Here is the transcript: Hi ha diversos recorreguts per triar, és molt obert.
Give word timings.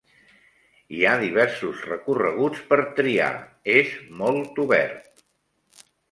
Hi 0.99 1.03
ha 1.09 1.17
diversos 1.23 1.83
recorreguts 1.89 2.63
per 2.71 2.79
triar, 2.99 3.29
és 3.73 3.91
molt 4.23 4.63
obert. 4.65 5.21